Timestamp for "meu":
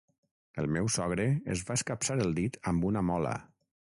0.77-0.87